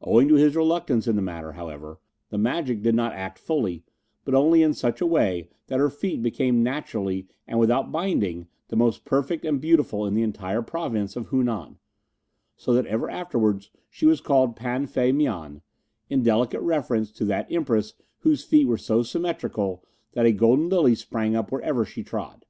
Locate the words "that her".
5.68-5.88